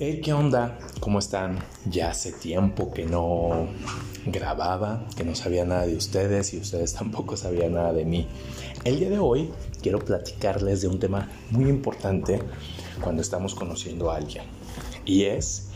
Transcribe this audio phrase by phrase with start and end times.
[0.00, 0.78] Hey, ¿qué onda?
[1.00, 1.58] ¿Cómo están?
[1.84, 3.66] Ya hace tiempo que no
[4.26, 8.28] grababa, que no sabía nada de ustedes y ustedes tampoco sabían nada de mí.
[8.84, 9.50] El día de hoy
[9.82, 12.40] quiero platicarles de un tema muy importante
[13.00, 14.44] cuando estamos conociendo a alguien
[15.04, 15.70] y es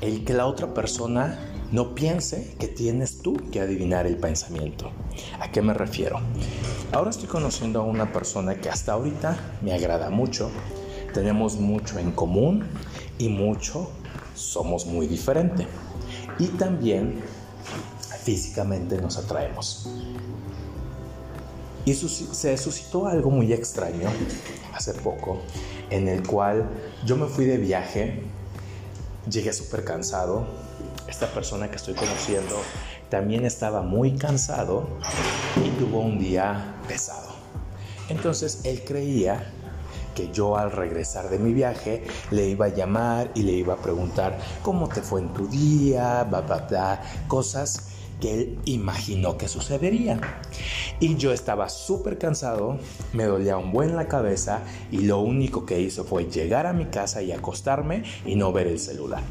[0.00, 1.38] el que la otra persona
[1.70, 4.90] no piense que tienes tú que adivinar el pensamiento.
[5.38, 6.20] ¿A qué me refiero?
[6.92, 10.50] Ahora estoy conociendo a una persona que hasta ahorita me agrada mucho,
[11.12, 12.64] tenemos mucho en común
[13.18, 13.90] y mucho
[14.34, 15.66] somos muy diferentes.
[16.38, 17.22] Y también
[18.22, 19.88] físicamente nos atraemos.
[21.84, 24.08] Y se suscitó algo muy extraño
[24.74, 25.38] hace poco,
[25.90, 26.68] en el cual
[27.04, 28.22] yo me fui de viaje,
[29.30, 30.46] llegué súper cansado,
[31.08, 32.56] esta persona que estoy conociendo
[33.08, 34.88] también estaba muy cansado
[35.64, 37.34] y tuvo un día pesado.
[38.08, 39.52] Entonces él creía
[40.16, 43.76] que yo al regresar de mi viaje le iba a llamar y le iba a
[43.76, 47.90] preguntar cómo te fue en tu día, bla, bla, bla, cosas
[48.20, 50.20] que él imaginó que sucederían.
[51.00, 52.78] Y yo estaba súper cansado,
[53.12, 56.86] me dolía un buen la cabeza y lo único que hizo fue llegar a mi
[56.86, 59.22] casa y acostarme y no ver el celular.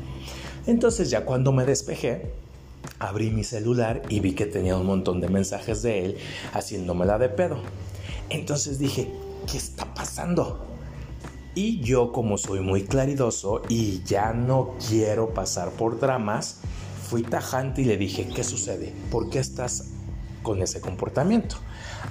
[0.67, 2.31] Entonces ya cuando me despejé,
[2.99, 6.17] abrí mi celular y vi que tenía un montón de mensajes de él
[6.53, 7.57] haciéndomela de pedo.
[8.29, 9.11] Entonces dije,
[9.51, 10.74] ¿qué está pasando?
[11.55, 16.59] Y yo como soy muy claridoso y ya no quiero pasar por dramas,
[17.07, 18.93] fui tajante y le dije, ¿qué sucede?
[19.09, 19.91] ¿Por qué estás
[20.43, 21.55] con ese comportamiento?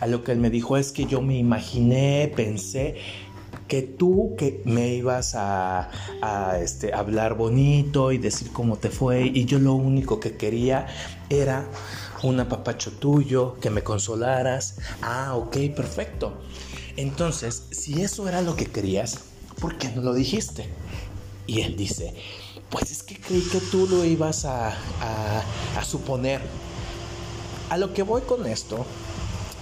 [0.00, 2.96] A lo que él me dijo es que yo me imaginé, pensé
[3.68, 5.90] que tú que me ibas a,
[6.60, 10.86] este, hablar bonito y decir cómo te fue y yo lo único que quería
[11.28, 11.68] era
[12.22, 14.78] un apapacho tuyo, que me consolaras.
[15.02, 16.38] Ah, ok, perfecto.
[16.96, 19.33] Entonces, si eso era lo que querías,
[19.64, 20.68] ¿por qué no lo dijiste?
[21.46, 22.14] Y él dice,
[22.68, 26.42] pues es que creí que tú lo ibas a, a, suponer.
[27.70, 28.84] A lo que voy con esto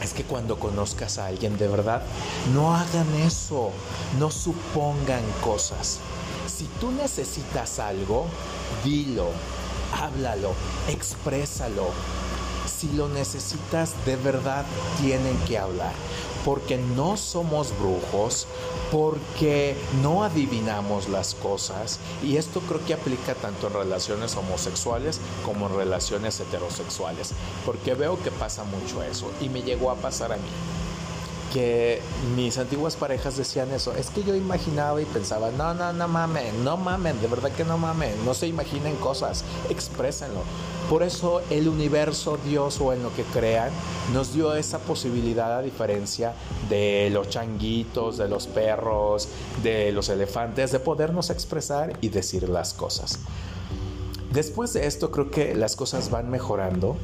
[0.03, 2.03] es que cuando conozcas a alguien de verdad,
[2.53, 3.71] no hagan eso,
[4.19, 6.01] no supongan cosas.
[6.49, 8.27] Si tú necesitas algo,
[8.83, 9.29] dilo,
[9.97, 10.53] háblalo,
[10.89, 11.91] exprésalo.
[12.67, 14.65] Si lo necesitas de verdad,
[15.01, 15.93] tienen que hablar
[16.45, 18.47] porque no somos brujos,
[18.91, 21.99] porque no adivinamos las cosas.
[22.23, 27.33] Y esto creo que aplica tanto en relaciones homosexuales como en relaciones heterosexuales,
[27.65, 30.43] porque veo que pasa mucho eso y me llegó a pasar a mí
[31.53, 32.01] que
[32.35, 33.95] mis antiguas parejas decían eso.
[33.95, 37.65] Es que yo imaginaba y pensaba, no, no, no mamen, no mamen, de verdad que
[37.65, 40.41] no mamen, no se imaginen cosas, exprésenlo.
[40.89, 43.71] Por eso el universo, Dios o en lo que crean,
[44.13, 46.35] nos dio esa posibilidad a diferencia
[46.69, 49.29] de los changuitos, de los perros,
[49.63, 53.21] de los elefantes, de podernos expresar y decir las cosas.
[54.33, 56.97] Después de esto creo que las cosas van mejorando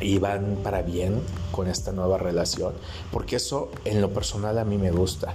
[0.00, 1.20] y van para bien
[1.52, 2.74] con esta nueva relación,
[3.12, 5.34] porque eso en lo personal a mí me gusta.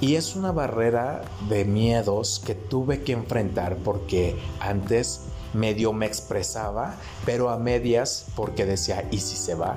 [0.00, 5.22] Y es una barrera de miedos que tuve que enfrentar porque antes
[5.54, 9.76] medio me expresaba, pero a medias porque decía, ¿y si se va?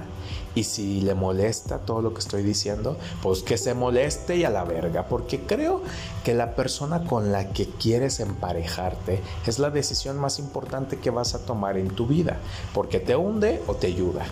[0.55, 4.49] Y si le molesta todo lo que estoy diciendo, pues que se moleste y a
[4.49, 5.83] la verga, porque creo
[6.23, 11.35] que la persona con la que quieres emparejarte es la decisión más importante que vas
[11.35, 12.37] a tomar en tu vida,
[12.73, 14.25] porque te hunde o te ayuda.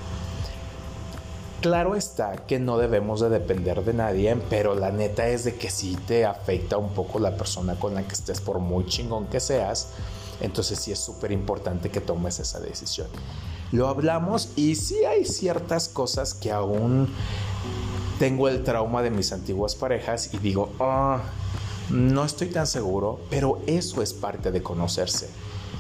[1.65, 5.71] Claro está que no debemos de depender de nadie, pero la neta es de que
[5.71, 9.39] si te afecta un poco la persona con la que estés, por muy chingón que
[9.39, 9.87] seas,
[10.41, 13.07] entonces sí es súper importante que tomes esa decisión
[13.71, 17.09] lo hablamos y sí hay ciertas cosas que aún
[18.19, 21.23] tengo el trauma de mis antiguas parejas y digo, ah,
[21.89, 25.29] no estoy tan seguro, pero eso es parte de conocerse.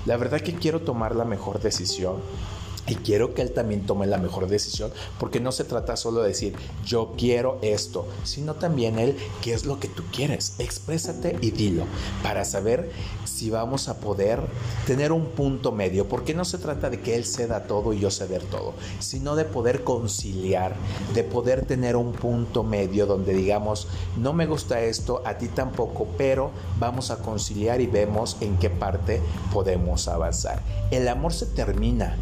[0.07, 2.15] La verdad que quiero tomar la mejor decisión
[2.87, 6.29] y quiero que él también tome la mejor decisión, porque no se trata solo de
[6.29, 10.55] decir yo quiero esto, sino también él qué es lo que tú quieres.
[10.59, 11.85] Exprésate y dilo
[12.23, 12.91] para saber
[13.25, 14.39] si vamos a poder
[14.85, 18.11] tener un punto medio, porque no se trata de que él ceda todo y yo
[18.11, 20.75] ceder todo, sino de poder conciliar,
[21.13, 23.87] de poder tener un punto medio donde digamos
[24.17, 28.69] no me gusta esto, a ti tampoco, pero vamos a conciliar y vemos en qué
[28.69, 29.21] parte
[29.53, 30.61] podemos avanzar.
[30.91, 32.17] El amor se termina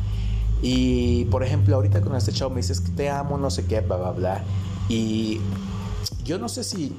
[0.63, 3.81] y por ejemplo, ahorita con este chavo me dices que te amo, no sé qué,
[3.81, 4.44] bla, bla, bla.
[4.88, 5.42] Y
[6.24, 6.95] yo no sé si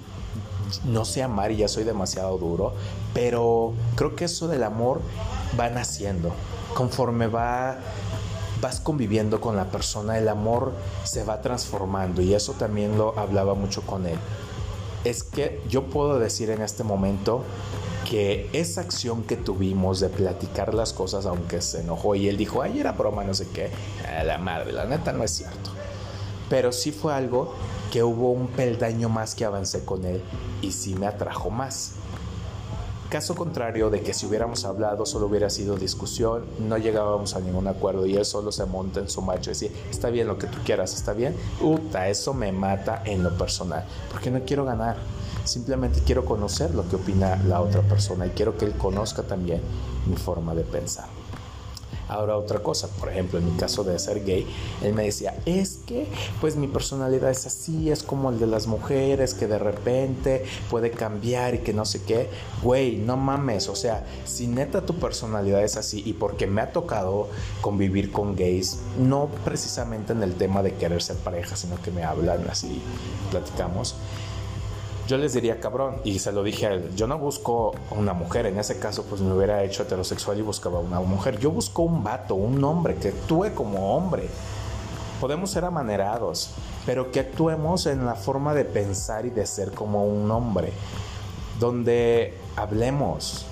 [0.84, 2.74] no sé amar y ya soy demasiado duro,
[3.14, 5.00] pero creo que eso del amor
[5.58, 6.34] va naciendo.
[6.74, 7.78] Conforme va
[8.60, 10.72] vas conviviendo con la persona, el amor
[11.04, 14.18] se va transformando y eso también lo hablaba mucho con él.
[15.04, 17.44] Es que yo puedo decir en este momento
[18.04, 22.62] que esa acción que tuvimos de platicar las cosas, aunque se enojó y él dijo,
[22.62, 23.70] ay, era broma, no sé qué,
[24.06, 25.70] a la madre, la neta no es cierto.
[26.48, 27.54] Pero sí fue algo
[27.90, 30.22] que hubo un peldaño más que avancé con él
[30.62, 31.94] y sí me atrajo más.
[33.08, 37.68] Caso contrario de que si hubiéramos hablado solo hubiera sido discusión, no llegábamos a ningún
[37.68, 40.48] acuerdo y él solo se monta en su macho y decía, está bien lo que
[40.48, 44.96] tú quieras, está bien, puta, eso me mata en lo personal, porque no quiero ganar,
[45.44, 49.60] simplemente quiero conocer lo que opina la otra persona y quiero que él conozca también
[50.06, 51.06] mi forma de pensar.
[52.08, 54.46] Ahora otra cosa, por ejemplo, en mi caso de ser gay,
[54.82, 56.06] él me decía, es que
[56.40, 60.90] pues mi personalidad es así, es como el de las mujeres, que de repente puede
[60.90, 62.28] cambiar y que no sé qué.
[62.62, 66.72] Güey, no mames, o sea, si neta tu personalidad es así y porque me ha
[66.72, 67.28] tocado
[67.62, 72.04] convivir con gays, no precisamente en el tema de querer ser pareja, sino que me
[72.04, 72.82] hablan así,
[73.30, 73.96] platicamos
[75.06, 75.96] yo les diría cabrón.
[76.04, 79.20] Y se lo dije a él, yo no busco una mujer, en ese caso pues
[79.20, 81.38] me hubiera hecho heterosexual y buscaba una mujer.
[81.38, 84.28] Yo busco un vato, un hombre que actúe como hombre.
[85.20, 86.50] Podemos ser amanerados,
[86.86, 90.72] pero que actuemos en la forma de pensar y de ser como un hombre.
[91.58, 93.46] Donde hablemos,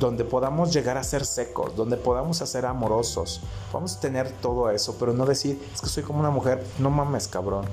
[0.00, 3.40] donde podamos llegar a ser secos, donde podamos ser amorosos.
[3.72, 6.64] Vamos a tener todo eso, pero no decir, es que soy como una mujer.
[6.78, 7.66] No mames, cabrón.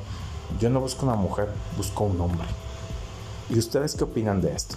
[0.60, 1.48] Yo no busco una mujer,
[1.78, 2.48] busco un hombre.
[3.50, 4.76] ¿Y ustedes qué opinan de esto?